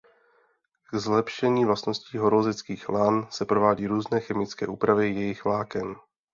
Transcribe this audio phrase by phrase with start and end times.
[0.89, 5.95] K zlepšení vlastností horolezeckých lan se provádí různé chemické úpravy jejich vláken.